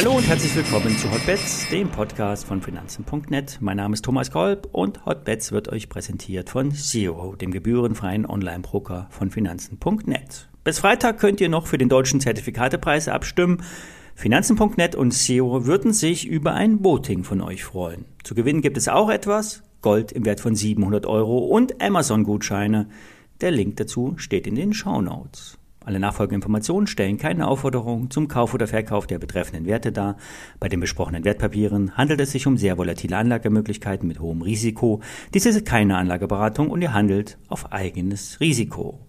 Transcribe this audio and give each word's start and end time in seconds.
Hallo 0.00 0.16
und 0.16 0.26
herzlich 0.26 0.56
willkommen 0.56 0.96
zu 0.96 1.10
Hotbets, 1.10 1.68
dem 1.68 1.90
Podcast 1.90 2.46
von 2.46 2.62
Finanzen.net. 2.62 3.58
Mein 3.60 3.76
Name 3.76 3.92
ist 3.92 4.02
Thomas 4.02 4.30
Kolb 4.30 4.66
und 4.72 5.04
Hotbets 5.04 5.52
wird 5.52 5.68
euch 5.68 5.90
präsentiert 5.90 6.48
von 6.48 6.72
Zero, 6.72 7.36
dem 7.36 7.50
gebührenfreien 7.50 8.24
Online-Broker 8.24 9.08
von 9.10 9.30
Finanzen.net. 9.30 10.48
Bis 10.64 10.78
Freitag 10.78 11.18
könnt 11.18 11.42
ihr 11.42 11.50
noch 11.50 11.66
für 11.66 11.76
den 11.76 11.90
deutschen 11.90 12.18
Zertifikatepreis 12.18 13.08
abstimmen. 13.08 13.62
Finanzen.net 14.14 14.94
und 14.94 15.10
Zero 15.10 15.66
würden 15.66 15.92
sich 15.92 16.26
über 16.26 16.54
ein 16.54 16.82
Voting 16.82 17.22
von 17.22 17.42
euch 17.42 17.62
freuen. 17.62 18.06
Zu 18.24 18.34
gewinnen 18.34 18.62
gibt 18.62 18.78
es 18.78 18.88
auch 18.88 19.10
etwas, 19.10 19.62
Gold 19.82 20.12
im 20.12 20.24
Wert 20.24 20.40
von 20.40 20.54
700 20.54 21.04
Euro 21.04 21.40
und 21.40 21.82
Amazon-Gutscheine. 21.82 22.88
Der 23.42 23.50
Link 23.50 23.76
dazu 23.76 24.14
steht 24.16 24.46
in 24.46 24.54
den 24.54 24.72
Show 24.72 25.02
Notes. 25.02 25.59
Alle 25.82 25.98
nachfolgenden 25.98 26.42
Informationen 26.42 26.86
stellen 26.86 27.16
keine 27.16 27.48
Aufforderung 27.48 28.10
zum 28.10 28.28
Kauf 28.28 28.52
oder 28.52 28.66
Verkauf 28.66 29.06
der 29.06 29.18
betreffenden 29.18 29.64
Werte 29.64 29.92
dar. 29.92 30.18
Bei 30.58 30.68
den 30.68 30.78
besprochenen 30.80 31.24
Wertpapieren 31.24 31.96
handelt 31.96 32.20
es 32.20 32.32
sich 32.32 32.46
um 32.46 32.58
sehr 32.58 32.76
volatile 32.76 33.16
Anlagemöglichkeiten 33.16 34.06
mit 34.06 34.20
hohem 34.20 34.42
Risiko. 34.42 35.00
Dies 35.32 35.46
ist 35.46 35.64
keine 35.64 35.96
Anlageberatung 35.96 36.70
und 36.70 36.82
ihr 36.82 36.92
handelt 36.92 37.38
auf 37.48 37.72
eigenes 37.72 38.40
Risiko. 38.40 39.00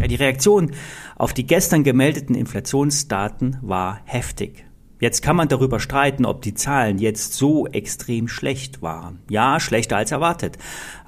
Ja, 0.00 0.08
die 0.08 0.16
Reaktion 0.16 0.72
auf 1.16 1.32
die 1.32 1.46
gestern 1.46 1.84
gemeldeten 1.84 2.34
Inflationsdaten 2.34 3.58
war 3.62 4.00
heftig. 4.04 4.64
Jetzt 5.00 5.22
kann 5.22 5.36
man 5.36 5.48
darüber 5.48 5.80
streiten, 5.80 6.24
ob 6.24 6.42
die 6.42 6.54
Zahlen 6.54 6.98
jetzt 6.98 7.34
so 7.34 7.66
extrem 7.66 8.26
schlecht 8.28 8.82
waren. 8.82 9.20
Ja, 9.28 9.60
schlechter 9.60 9.96
als 9.96 10.10
erwartet. 10.12 10.58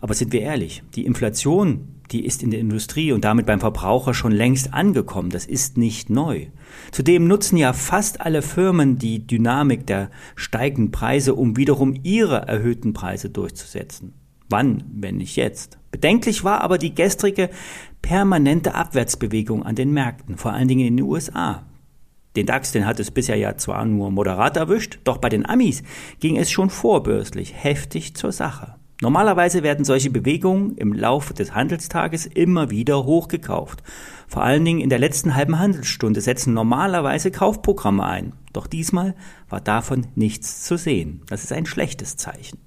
Aber 0.00 0.14
sind 0.14 0.33
wir 0.33 0.41
ehrlich, 0.41 0.83
die 0.95 1.06
Inflation, 1.06 1.94
die 2.10 2.24
ist 2.24 2.42
in 2.42 2.50
der 2.50 2.60
Industrie 2.60 3.12
und 3.12 3.24
damit 3.24 3.46
beim 3.46 3.60
Verbraucher 3.60 4.14
schon 4.14 4.32
längst 4.32 4.72
angekommen. 4.74 5.30
Das 5.30 5.46
ist 5.46 5.76
nicht 5.78 6.10
neu. 6.10 6.46
Zudem 6.90 7.27
nutzen 7.27 7.56
ja 7.56 7.72
fast 7.72 8.20
alle 8.20 8.42
Firmen 8.42 8.98
die 8.98 9.27
Dynamik 9.27 9.86
der 9.86 10.11
steigenden 10.36 10.91
Preise, 10.91 11.34
um 11.34 11.56
wiederum 11.56 11.94
ihre 12.02 12.46
erhöhten 12.46 12.92
Preise 12.92 13.30
durchzusetzen. 13.30 14.12
Wann, 14.48 14.84
wenn 14.92 15.16
nicht 15.16 15.36
jetzt? 15.36 15.78
Bedenklich 15.91 16.44
war 16.44 16.61
aber 16.61 16.78
die 16.78 16.94
gestrige 16.94 17.50
permanente 18.02 18.74
Abwärtsbewegung 18.74 19.64
an 19.64 19.74
den 19.74 19.92
Märkten, 19.92 20.36
vor 20.36 20.52
allen 20.52 20.68
Dingen 20.68 20.86
in 20.86 20.96
den 20.96 21.06
USA. 21.06 21.64
Den 22.36 22.46
DAX, 22.46 22.72
den 22.72 22.84
hat 22.84 22.98
es 22.98 23.11
bisher 23.11 23.36
ja 23.36 23.56
zwar 23.56 23.84
nur 23.84 24.11
moderat 24.11 24.56
erwischt, 24.56 24.98
doch 25.05 25.18
bei 25.18 25.28
den 25.28 25.46
Amis 25.46 25.83
ging 26.18 26.36
es 26.36 26.50
schon 26.50 26.68
vorbörslich 26.68 27.55
heftig 27.55 28.14
zur 28.16 28.33
Sache. 28.33 28.74
Normalerweise 29.00 29.62
werden 29.62 29.84
solche 29.84 30.11
Bewegungen 30.11 30.77
im 30.77 30.92
Laufe 30.92 31.34
des 31.34 31.55
Handelstages 31.55 32.27
immer 32.27 32.70
wieder 32.70 33.05
hochgekauft. 33.05 33.83
Vor 34.28 34.42
allen 34.42 34.64
Dingen 34.64 34.81
in 34.81 34.89
der 34.89 35.01
letzten 35.01 35.34
halben 35.34 35.59
Handelsstunde 35.59 36.20
setzen 36.20 36.55
normalerweise 36.55 37.31
Kaufprogramme 37.31 38.05
ein. 38.05 38.34
Doch 38.53 38.67
diesmal 38.67 39.14
war 39.48 39.61
davon 39.61 40.06
nichts 40.14 40.62
zu 40.62 40.78
sehen. 40.78 41.23
Das 41.28 41.42
ist 41.42 41.53
ein 41.53 41.67
schlechtes 41.67 42.17
Zeichen. 42.17 42.59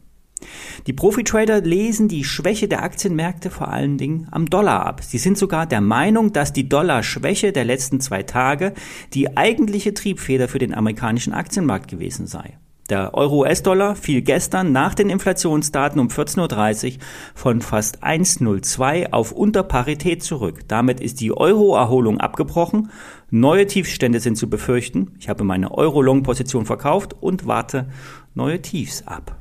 Die 0.86 0.94
Profi-Trader 0.94 1.62
lesen 1.62 2.08
die 2.08 2.24
Schwäche 2.24 2.68
der 2.68 2.84
Aktienmärkte 2.84 3.50
vor 3.50 3.70
allen 3.70 3.98
Dingen 3.98 4.28
am 4.30 4.48
Dollar 4.48 4.86
ab. 4.86 5.02
Sie 5.04 5.18
sind 5.18 5.38
sogar 5.38 5.66
der 5.66 5.82
Meinung, 5.82 6.34
dass 6.34 6.54
die 6.54 6.70
Dollarschwäche 6.70 7.52
der 7.52 7.66
letzten 7.66 8.00
zwei 8.02 8.24
Tage 8.24 8.74
die 9.14 9.36
eigentliche 9.36 9.94
Triebfeder 9.94 10.48
für 10.48 10.60
den 10.60 10.76
amerikanischen 10.76 11.34
Aktienmarkt 11.34 11.90
gewesen 11.90 12.28
sei. 12.28 12.58
Der 12.90 13.14
Euro-US-Dollar 13.16 13.96
fiel 13.96 14.22
gestern 14.22 14.72
nach 14.72 14.96
den 14.96 15.10
Inflationsdaten 15.10 16.00
um 16.00 16.08
14.30 16.08 16.94
Uhr 16.94 17.00
von 17.36 17.62
fast 17.62 18.02
1,02 18.02 19.12
auf 19.12 19.34
unter 19.34 19.64
Parität 19.64 20.24
zurück. 20.24 20.62
Damit 20.70 21.02
ist 21.02 21.20
die 21.20 21.36
Euro-Erholung 21.36 22.22
abgebrochen. 22.22 22.90
Neue 23.30 23.68
Tiefstände 23.68 24.22
sind 24.22 24.38
zu 24.38 24.50
befürchten. 24.50 25.12
Ich 25.20 25.28
habe 25.28 25.44
meine 25.44 25.72
Euro-Long-Position 25.72 26.66
verkauft 26.66 27.14
und 27.20 27.46
warte 27.46 27.90
neue 28.36 28.62
Tiefs 28.62 29.06
ab. 29.06 29.36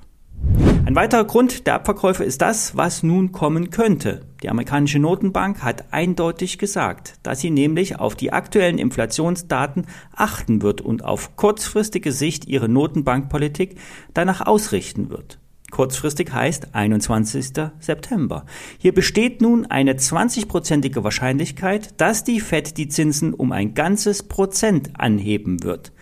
Ein 0.84 0.96
weiterer 0.96 1.24
Grund 1.24 1.68
der 1.68 1.74
Abverkäufe 1.74 2.24
ist 2.24 2.42
das, 2.42 2.76
was 2.76 3.04
nun 3.04 3.30
kommen 3.30 3.70
könnte. 3.70 4.25
Die 4.42 4.50
amerikanische 4.50 4.98
Notenbank 4.98 5.62
hat 5.62 5.92
eindeutig 5.92 6.58
gesagt, 6.58 7.14
dass 7.22 7.40
sie 7.40 7.50
nämlich 7.50 7.98
auf 7.98 8.14
die 8.14 8.32
aktuellen 8.32 8.78
Inflationsdaten 8.78 9.86
achten 10.14 10.62
wird 10.62 10.80
und 10.80 11.04
auf 11.04 11.36
kurzfristige 11.36 12.12
Sicht 12.12 12.46
ihre 12.46 12.68
Notenbankpolitik 12.68 13.76
danach 14.12 14.46
ausrichten 14.46 15.08
wird. 15.10 15.38
Kurzfristig 15.70 16.32
heißt 16.32 16.74
21. 16.74 17.52
September. 17.80 18.46
Hier 18.78 18.94
besteht 18.94 19.40
nun 19.42 19.66
eine 19.66 19.94
20-prozentige 19.94 21.02
Wahrscheinlichkeit, 21.02 22.00
dass 22.00 22.22
die 22.22 22.40
Fed 22.40 22.76
die 22.76 22.88
Zinsen 22.88 23.34
um 23.34 23.52
ein 23.52 23.74
ganzes 23.74 24.22
Prozent 24.22 24.90
anheben 24.98 25.64
wird. 25.64 25.92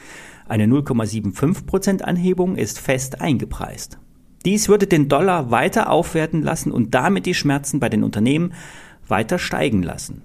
Eine 0.46 0.66
0,75 0.66 1.66
Prozent 1.66 2.04
Anhebung 2.04 2.56
ist 2.56 2.78
fest 2.78 3.22
eingepreist. 3.22 3.98
Dies 4.44 4.68
würde 4.68 4.86
den 4.86 5.08
Dollar 5.08 5.50
weiter 5.50 5.90
aufwerten 5.90 6.42
lassen 6.42 6.70
und 6.70 6.94
damit 6.94 7.26
die 7.26 7.34
Schmerzen 7.34 7.80
bei 7.80 7.88
den 7.88 8.04
Unternehmen 8.04 8.52
weiter 9.08 9.38
steigen 9.38 9.82
lassen. 9.82 10.22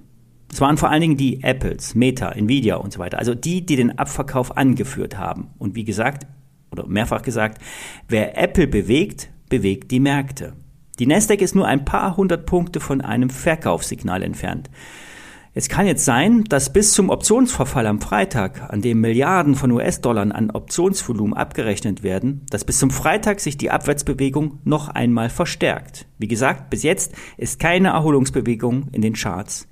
Es 0.51 0.61
waren 0.61 0.77
vor 0.77 0.89
allen 0.89 1.01
Dingen 1.01 1.17
die 1.17 1.43
Apples, 1.43 1.95
Meta, 1.95 2.31
Nvidia 2.31 2.75
und 2.75 2.91
so 2.91 2.99
weiter, 2.99 3.19
also 3.19 3.35
die, 3.35 3.65
die 3.65 3.75
den 3.75 3.97
Abverkauf 3.97 4.57
angeführt 4.57 5.17
haben. 5.17 5.49
Und 5.57 5.75
wie 5.75 5.83
gesagt, 5.83 6.25
oder 6.71 6.87
mehrfach 6.87 7.21
gesagt, 7.21 7.61
wer 8.07 8.37
Apple 8.37 8.67
bewegt, 8.67 9.29
bewegt 9.49 9.91
die 9.91 9.99
Märkte. 9.99 10.53
Die 10.99 11.05
Nasdaq 11.07 11.41
ist 11.41 11.55
nur 11.55 11.67
ein 11.67 11.85
paar 11.85 12.17
hundert 12.17 12.45
Punkte 12.45 12.79
von 12.79 13.01
einem 13.01 13.29
Verkaufssignal 13.29 14.21
entfernt. 14.23 14.69
Es 15.55 15.67
kann 15.67 15.87
jetzt 15.87 16.05
sein, 16.05 16.43
dass 16.43 16.71
bis 16.71 16.93
zum 16.93 17.09
Optionsverfall 17.09 17.87
am 17.87 17.99
Freitag, 18.01 18.71
an 18.71 18.81
dem 18.81 19.01
Milliarden 19.01 19.55
von 19.55 19.71
US-Dollar 19.71 20.21
an 20.21 20.51
Optionsvolumen 20.51 21.33
abgerechnet 21.33 22.03
werden, 22.03 22.45
dass 22.51 22.65
bis 22.65 22.77
zum 22.77 22.91
Freitag 22.91 23.39
sich 23.39 23.57
die 23.57 23.71
Abwärtsbewegung 23.71 24.59
noch 24.63 24.89
einmal 24.89 25.29
verstärkt. 25.29 26.05
Wie 26.19 26.27
gesagt, 26.27 26.69
bis 26.69 26.83
jetzt 26.83 27.15
ist 27.37 27.59
keine 27.59 27.89
Erholungsbewegung 27.89 28.89
in 28.91 29.01
den 29.01 29.13
Charts 29.13 29.67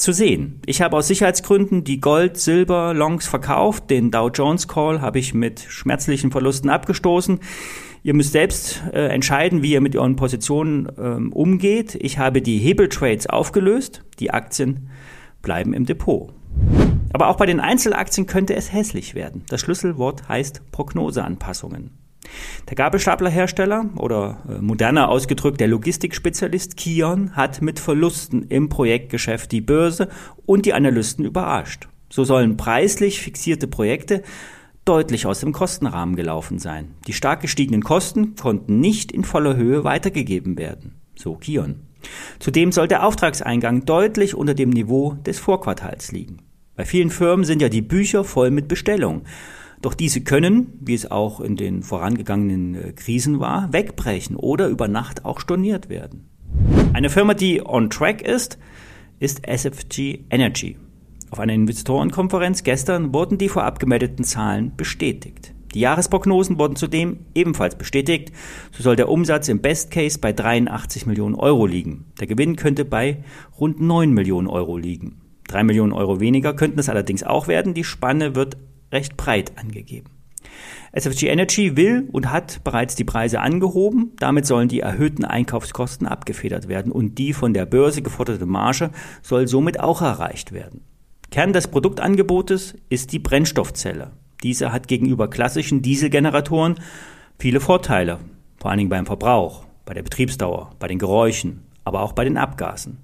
zu 0.00 0.12
sehen. 0.12 0.60
Ich 0.66 0.82
habe 0.82 0.96
aus 0.96 1.08
Sicherheitsgründen 1.08 1.84
die 1.84 2.00
Gold, 2.00 2.36
Silber, 2.36 2.94
Longs 2.94 3.26
verkauft. 3.26 3.90
Den 3.90 4.10
Dow 4.10 4.28
Jones 4.28 4.68
Call 4.68 5.00
habe 5.00 5.18
ich 5.18 5.34
mit 5.34 5.60
schmerzlichen 5.60 6.30
Verlusten 6.30 6.70
abgestoßen. 6.70 7.40
Ihr 8.02 8.14
müsst 8.14 8.32
selbst 8.32 8.82
äh, 8.92 9.08
entscheiden, 9.08 9.62
wie 9.62 9.72
ihr 9.72 9.80
mit 9.80 9.94
euren 9.94 10.16
Positionen 10.16 10.88
ähm, 10.98 11.32
umgeht. 11.32 11.96
Ich 12.00 12.18
habe 12.18 12.40
die 12.40 12.58
Hebeltrades 12.58 13.26
aufgelöst. 13.26 14.02
Die 14.18 14.30
Aktien 14.30 14.88
bleiben 15.42 15.74
im 15.74 15.84
Depot. 15.84 16.32
Aber 17.12 17.28
auch 17.28 17.36
bei 17.36 17.46
den 17.46 17.60
Einzelaktien 17.60 18.26
könnte 18.26 18.54
es 18.54 18.72
hässlich 18.72 19.14
werden. 19.14 19.44
Das 19.48 19.60
Schlüsselwort 19.60 20.28
heißt 20.28 20.70
Prognoseanpassungen. 20.72 21.90
Der 22.68 22.76
Gabelstaplerhersteller 22.76 23.90
oder 23.96 24.42
äh, 24.48 24.60
moderner 24.60 25.08
ausgedrückt 25.08 25.60
der 25.60 25.68
Logistikspezialist 25.68 26.76
Kion 26.76 27.36
hat 27.36 27.62
mit 27.62 27.78
Verlusten 27.78 28.44
im 28.48 28.68
Projektgeschäft 28.68 29.52
die 29.52 29.60
Börse 29.60 30.08
und 30.46 30.66
die 30.66 30.74
Analysten 30.74 31.24
überrascht. 31.24 31.88
So 32.08 32.24
sollen 32.24 32.56
preislich 32.56 33.20
fixierte 33.20 33.66
Projekte 33.66 34.22
deutlich 34.84 35.26
aus 35.26 35.40
dem 35.40 35.52
Kostenrahmen 35.52 36.16
gelaufen 36.16 36.58
sein. 36.58 36.94
Die 37.06 37.12
stark 37.12 37.40
gestiegenen 37.40 37.84
Kosten 37.84 38.34
konnten 38.34 38.80
nicht 38.80 39.12
in 39.12 39.24
voller 39.24 39.56
Höhe 39.56 39.84
weitergegeben 39.84 40.58
werden. 40.58 40.94
So 41.14 41.34
Kion. 41.34 41.86
Zudem 42.38 42.72
soll 42.72 42.88
der 42.88 43.04
Auftragseingang 43.04 43.84
deutlich 43.84 44.34
unter 44.34 44.54
dem 44.54 44.70
Niveau 44.70 45.14
des 45.26 45.38
Vorquartals 45.38 46.12
liegen. 46.12 46.38
Bei 46.76 46.84
vielen 46.84 47.10
Firmen 47.10 47.44
sind 47.44 47.60
ja 47.60 47.68
die 47.68 47.82
Bücher 47.82 48.24
voll 48.24 48.50
mit 48.50 48.66
Bestellungen. 48.66 49.22
Doch 49.82 49.94
diese 49.94 50.20
können, 50.20 50.74
wie 50.80 50.94
es 50.94 51.10
auch 51.10 51.40
in 51.40 51.56
den 51.56 51.82
vorangegangenen 51.82 52.74
äh, 52.74 52.92
Krisen 52.92 53.40
war, 53.40 53.72
wegbrechen 53.72 54.36
oder 54.36 54.68
über 54.68 54.88
Nacht 54.88 55.24
auch 55.24 55.40
storniert 55.40 55.88
werden. 55.88 56.28
Eine 56.92 57.08
Firma, 57.08 57.34
die 57.34 57.64
on 57.64 57.88
track 57.88 58.20
ist, 58.20 58.58
ist 59.20 59.46
SFG 59.46 60.20
Energy. 60.30 60.76
Auf 61.30 61.38
einer 61.38 61.54
Investorenkonferenz 61.54 62.64
gestern 62.64 63.14
wurden 63.14 63.38
die 63.38 63.48
vorab 63.48 63.78
gemeldeten 63.78 64.24
Zahlen 64.24 64.72
bestätigt. 64.76 65.54
Die 65.74 65.80
Jahresprognosen 65.80 66.58
wurden 66.58 66.74
zudem 66.74 67.20
ebenfalls 67.34 67.76
bestätigt. 67.76 68.32
So 68.72 68.82
soll 68.82 68.96
der 68.96 69.08
Umsatz 69.08 69.48
im 69.48 69.60
Best 69.60 69.92
Case 69.92 70.18
bei 70.18 70.32
83 70.32 71.06
Millionen 71.06 71.36
Euro 71.36 71.66
liegen. 71.66 72.06
Der 72.18 72.26
Gewinn 72.26 72.56
könnte 72.56 72.84
bei 72.84 73.22
rund 73.58 73.80
9 73.80 74.12
Millionen 74.12 74.48
Euro 74.48 74.76
liegen. 74.76 75.20
3 75.46 75.62
Millionen 75.62 75.92
Euro 75.92 76.18
weniger 76.18 76.54
könnten 76.54 76.80
es 76.80 76.88
allerdings 76.88 77.22
auch 77.22 77.46
werden. 77.46 77.74
Die 77.74 77.84
Spanne 77.84 78.34
wird 78.34 78.56
recht 78.92 79.16
breit 79.16 79.58
angegeben. 79.58 80.10
SFG 80.92 81.28
Energy 81.28 81.76
will 81.76 82.08
und 82.10 82.30
hat 82.30 82.64
bereits 82.64 82.96
die 82.96 83.04
Preise 83.04 83.40
angehoben. 83.40 84.12
Damit 84.18 84.46
sollen 84.46 84.68
die 84.68 84.80
erhöhten 84.80 85.24
Einkaufskosten 85.24 86.06
abgefedert 86.06 86.68
werden 86.68 86.90
und 86.90 87.18
die 87.18 87.32
von 87.32 87.54
der 87.54 87.66
Börse 87.66 88.02
geforderte 88.02 88.46
Marge 88.46 88.90
soll 89.22 89.46
somit 89.46 89.78
auch 89.78 90.02
erreicht 90.02 90.52
werden. 90.52 90.82
Kern 91.30 91.52
des 91.52 91.68
Produktangebotes 91.68 92.74
ist 92.88 93.12
die 93.12 93.20
Brennstoffzelle. 93.20 94.10
Diese 94.42 94.72
hat 94.72 94.88
gegenüber 94.88 95.30
klassischen 95.30 95.82
Dieselgeneratoren 95.82 96.80
viele 97.38 97.60
Vorteile, 97.60 98.18
vor 98.56 98.70
allen 98.70 98.78
Dingen 98.78 98.90
beim 98.90 99.06
Verbrauch, 99.06 99.64
bei 99.84 99.94
der 99.94 100.02
Betriebsdauer, 100.02 100.74
bei 100.80 100.88
den 100.88 100.98
Geräuschen, 100.98 101.62
aber 101.84 102.00
auch 102.00 102.12
bei 102.12 102.24
den 102.24 102.36
Abgasen. 102.36 102.98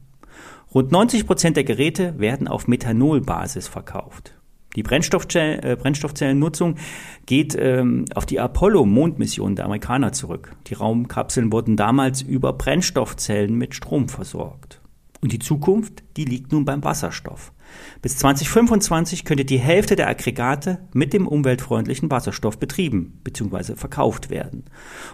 Rund 0.75 0.91
90 0.91 1.27
Prozent 1.27 1.57
der 1.57 1.65
Geräte 1.65 2.19
werden 2.19 2.49
auf 2.49 2.67
Methanolbasis 2.67 3.69
verkauft. 3.69 4.35
Die 4.77 4.83
äh, 4.83 5.77
Brennstoffzellennutzung 5.77 6.77
geht 7.25 7.57
ähm, 7.59 8.05
auf 8.15 8.27
die 8.27 8.39
Apollo-Mondmission 8.39 9.57
der 9.57 9.65
Amerikaner 9.65 10.13
zurück. 10.13 10.53
Die 10.69 10.75
Raumkapseln 10.75 11.51
wurden 11.51 11.77
damals 11.77 12.23
über 12.23 12.53
Brennstoffzellen 12.53 13.57
mit 13.57 13.75
Strom 13.75 14.09
versorgt. 14.09 14.81
Und 15.27 15.33
die 15.33 15.41
Zukunft, 15.41 16.05
die 16.17 16.25
liegt 16.25 16.53
nun 16.53 16.65
beim 16.65 16.85
Wasserstoff. 16.85 17.53
Bis 18.01 18.17
2025 18.19 19.25
könnte 19.25 19.45
die 19.45 19.59
Hälfte 19.59 19.97
der 19.97 20.07
Aggregate 20.07 20.79
mit 20.93 21.13
dem 21.13 21.27
umweltfreundlichen 21.27 22.09
Wasserstoff 22.13 22.61
betrieben 22.61 23.19
bzw. 23.25 23.75
verkauft 23.75 24.31
werden. 24.31 24.67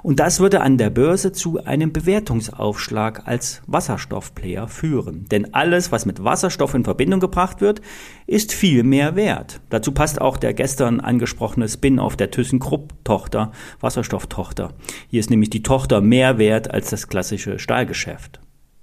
Und 0.02 0.20
das 0.20 0.38
würde 0.38 0.60
an 0.60 0.76
der 0.76 0.90
Börse 0.90 1.32
zu 1.32 1.64
einem 1.64 1.94
Bewertungsaufschlag 1.94 3.26
als 3.26 3.62
Wasserstoffplayer 3.66 4.68
führen. 4.68 5.24
Denn 5.30 5.54
alles, 5.54 5.92
was 5.92 6.04
mit 6.04 6.22
Wasserstoff 6.22 6.74
in 6.74 6.84
Verbindung 6.84 7.20
gebracht 7.20 7.62
wird, 7.62 7.80
ist 8.26 8.52
viel 8.52 8.82
mehr 8.82 9.16
wert. 9.16 9.62
Dazu 9.70 9.92
passt 9.92 10.20
auch 10.20 10.36
der 10.36 10.52
gestern 10.52 11.00
angesprochene 11.00 11.70
Spin-off 11.70 12.18
der 12.18 12.30
ThyssenKrupp-Tochter, 12.30 13.52
Wasserstofftochter. 13.80 14.74
Hier 15.08 15.20
ist 15.20 15.30
nämlich 15.30 15.48
die 15.48 15.62
Tochter 15.62 16.02
mehr 16.02 16.36
wert 16.36 16.70
als 16.70 16.90
das 16.90 17.08
klassische 17.08 17.58
Stahlgeschäft. 17.58 18.41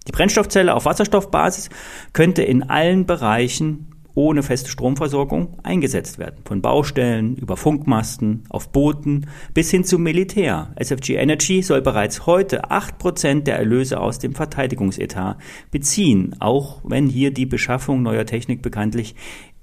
Die 0.10 0.12
Brennstoffzelle 0.12 0.74
auf 0.74 0.86
Wasserstoffbasis 0.86 1.70
könnte 2.14 2.42
in 2.42 2.64
allen 2.64 3.06
Bereichen 3.06 3.92
ohne 4.16 4.42
feste 4.42 4.72
Stromversorgung 4.72 5.60
eingesetzt 5.62 6.18
werden. 6.18 6.42
Von 6.46 6.64
Baustellen 6.64 7.36
über 7.36 7.56
Funkmasten, 7.56 8.44
auf 8.50 8.72
Booten 8.72 9.28
bis 9.54 9.70
hin 9.70 9.84
zum 9.84 10.02
Militär. 10.02 10.74
SFG 10.78 11.18
Energy 11.18 11.62
soll 11.62 11.84
bereits 11.84 12.26
heute 12.26 12.72
8% 12.72 13.44
der 13.44 13.58
Erlöse 13.58 14.00
aus 14.00 14.18
dem 14.18 14.34
Verteidigungsetat 14.34 15.38
beziehen, 15.70 16.36
auch 16.40 16.82
wenn 16.84 17.06
hier 17.06 17.32
die 17.32 17.46
Beschaffung 17.46 18.02
neuer 18.02 18.26
Technik 18.26 18.64
bekanntlich 18.64 19.14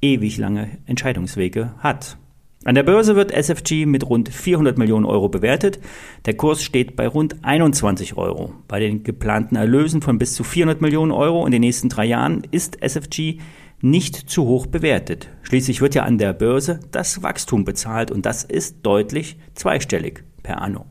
ewig 0.00 0.38
lange 0.38 0.78
Entscheidungswege 0.87 1.75
hat. 1.78 2.19
An 2.66 2.74
der 2.74 2.82
Börse 2.82 3.14
wird 3.14 3.30
SFG 3.30 3.86
mit 3.86 4.08
rund 4.08 4.28
400 4.28 4.76
Millionen 4.76 5.06
Euro 5.06 5.28
bewertet. 5.28 5.78
Der 6.24 6.36
Kurs 6.36 6.64
steht 6.64 6.96
bei 6.96 7.06
rund 7.06 7.44
21 7.44 8.16
Euro. 8.16 8.54
Bei 8.66 8.80
den 8.80 9.04
geplanten 9.04 9.54
Erlösen 9.54 10.02
von 10.02 10.18
bis 10.18 10.34
zu 10.34 10.42
400 10.42 10.80
Millionen 10.80 11.12
Euro 11.12 11.46
in 11.46 11.52
den 11.52 11.60
nächsten 11.60 11.90
drei 11.90 12.06
Jahren 12.06 12.42
ist 12.50 12.82
SFG 12.82 13.38
nicht 13.82 14.16
zu 14.16 14.46
hoch 14.46 14.66
bewertet. 14.66 15.28
Schließlich 15.42 15.80
wird 15.80 15.94
ja 15.94 16.02
an 16.02 16.18
der 16.18 16.32
Börse 16.32 16.80
das 16.90 17.22
Wachstum 17.22 17.64
bezahlt 17.64 18.10
und 18.10 18.26
das 18.26 18.42
ist 18.42 18.78
deutlich 18.82 19.36
zweistellig 19.54 20.24
per 20.42 20.60
anno. 20.60 20.86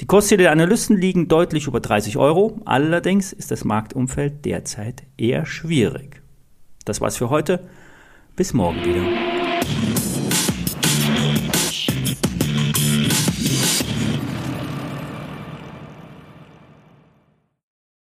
Die 0.00 0.06
Kursziele 0.06 0.44
der 0.44 0.52
Analysten 0.52 0.96
liegen 0.96 1.28
deutlich 1.28 1.66
über 1.66 1.80
30 1.80 2.16
Euro. 2.16 2.62
Allerdings 2.64 3.34
ist 3.34 3.50
das 3.50 3.64
Marktumfeld 3.64 4.46
derzeit 4.46 5.02
eher 5.18 5.44
schwierig. 5.44 6.22
Das 6.86 7.02
war's 7.02 7.18
für 7.18 7.28
heute. 7.28 7.68
Bis 8.36 8.54
morgen 8.54 8.82
wieder. 8.82 9.93